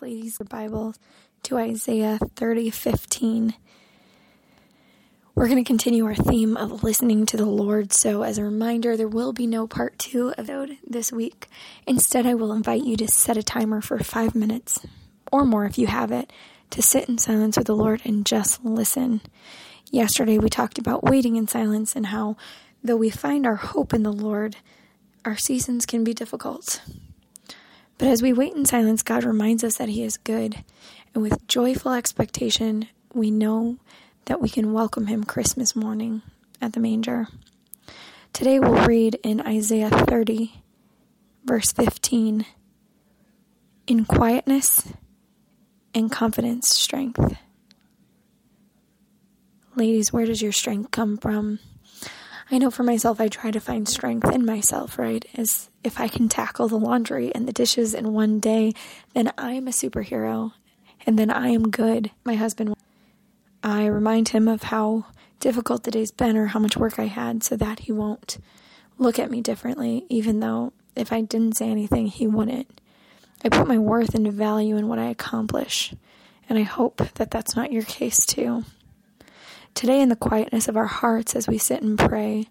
[0.00, 0.94] Ladies, the Bible
[1.42, 3.54] to Isaiah 30 15.
[5.34, 7.92] We're going to continue our theme of listening to the Lord.
[7.92, 10.48] So, as a reminder, there will be no part two of
[10.86, 11.48] this week.
[11.84, 14.86] Instead, I will invite you to set a timer for five minutes
[15.32, 16.32] or more if you have it
[16.70, 19.20] to sit in silence with the Lord and just listen.
[19.90, 22.36] Yesterday, we talked about waiting in silence and how,
[22.84, 24.58] though we find our hope in the Lord,
[25.24, 26.80] our seasons can be difficult.
[28.02, 30.64] But as we wait in silence, God reminds us that He is good.
[31.14, 33.76] And with joyful expectation, we know
[34.24, 36.22] that we can welcome Him Christmas morning
[36.60, 37.28] at the manger.
[38.32, 40.52] Today we'll read in Isaiah 30,
[41.44, 42.44] verse 15
[43.86, 44.92] In quietness
[45.94, 47.36] and confidence, strength.
[49.76, 51.60] Ladies, where does your strength come from?
[52.52, 55.24] I know for myself, I try to find strength in myself, right?
[55.36, 58.74] As if I can tackle the laundry and the dishes in one day,
[59.14, 60.52] then I am a superhero
[61.06, 62.10] and then I am good.
[62.24, 62.74] My husband,
[63.62, 65.06] I remind him of how
[65.40, 68.36] difficult the day's been or how much work I had so that he won't
[68.98, 72.82] look at me differently, even though if I didn't say anything, he wouldn't.
[73.42, 75.94] I put my worth into value in what I accomplish,
[76.50, 78.64] and I hope that that's not your case too.
[79.74, 82.46] Today, in the quietness of our hearts as we sit and pray,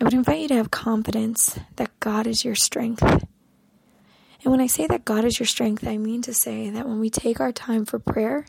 [0.00, 3.02] I would invite you to have confidence that God is your strength.
[3.02, 6.98] And when I say that God is your strength, I mean to say that when
[6.98, 8.46] we take our time for prayer,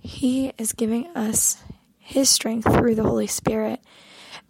[0.00, 1.62] He is giving us
[1.98, 3.80] His strength through the Holy Spirit.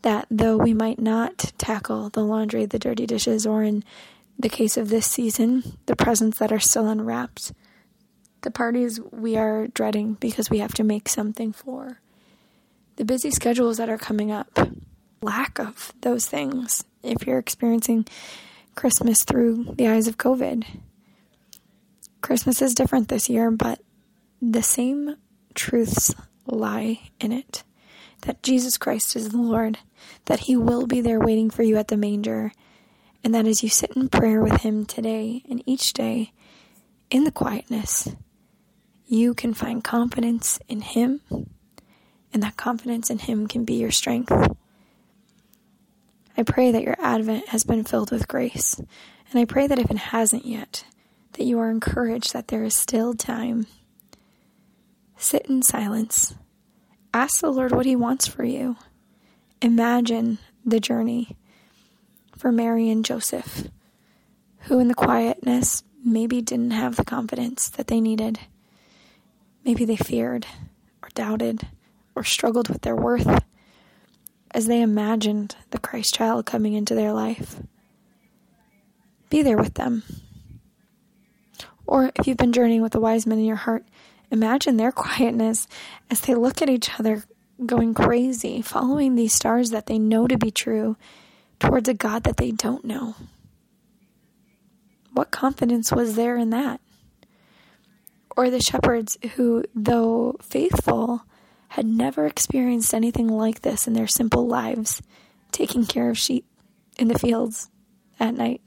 [0.03, 3.83] That though we might not tackle the laundry, the dirty dishes, or in
[4.39, 7.53] the case of this season, the presents that are still unwrapped,
[8.43, 12.01] the parties we are dreading because we have to make something for,
[12.97, 14.59] the busy schedules that are coming up,
[15.23, 18.07] lack of those things if you're experiencing
[18.75, 20.65] Christmas through the eyes of COVID.
[22.21, 23.81] Christmas is different this year, but
[24.41, 25.17] the same
[25.55, 26.15] truths
[26.47, 27.65] lie in it
[28.23, 29.79] that Jesus Christ is the Lord,
[30.27, 32.53] that He will be there waiting for you at the manger,
[33.23, 36.33] and that as you sit in prayer with Him today and each day
[37.11, 38.09] in the quietness,
[39.13, 41.21] you can find confidence in Him,
[42.33, 44.33] and that confidence in Him can be your strength.
[46.35, 48.81] I pray that your Advent has been filled with grace,
[49.31, 50.87] and I pray that if it hasn't yet,
[51.35, 53.67] that you are encouraged that there is still time.
[55.19, 56.35] Sit in silence.
[57.13, 58.77] Ask the Lord what He wants for you.
[59.61, 61.37] Imagine the journey
[62.35, 63.69] for Mary and Joseph,
[64.61, 68.41] who in the quietness maybe didn't have the confidence that they needed.
[69.65, 70.47] Maybe they feared
[71.03, 71.69] or doubted
[72.15, 73.43] or struggled with their worth
[74.53, 77.61] as they imagined the Christ child coming into their life.
[79.31, 80.03] Be there with them.
[81.87, 83.85] Or if you've been journeying with the wise men in your heart,
[84.31, 85.67] imagine their quietness
[86.11, 87.25] as they look at each other
[87.65, 90.97] going crazy, following these stars that they know to be true
[91.61, 93.15] towards a God that they don't know.
[95.13, 96.81] What confidence was there in that?
[98.37, 101.25] Or the shepherds who, though faithful,
[101.69, 105.01] had never experienced anything like this in their simple lives,
[105.53, 106.45] taking care of sheep
[106.99, 107.71] in the fields
[108.21, 108.61] at night.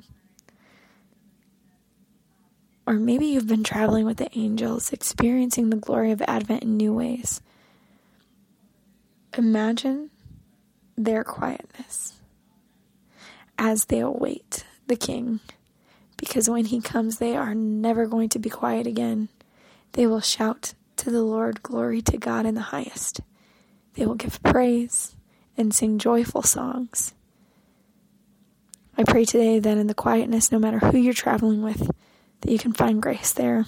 [2.88, 6.94] Or maybe you've been traveling with the angels, experiencing the glory of Advent in new
[6.94, 7.42] ways.
[9.38, 10.12] Imagine
[10.96, 12.14] their quietness
[13.58, 15.40] as they await the King,
[16.18, 19.30] because when he comes, they are never going to be quiet again.
[19.96, 23.22] They will shout to the Lord, Glory to God in the highest.
[23.94, 25.16] They will give praise
[25.58, 27.14] and sing joyful songs.
[28.98, 31.90] I pray today that in the quietness, no matter who you're traveling with,
[32.42, 33.66] that you can find grace there.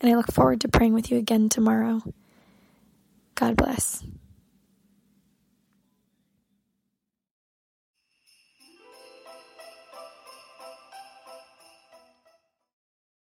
[0.00, 2.02] And I look forward to praying with you again tomorrow.
[3.34, 4.04] God bless.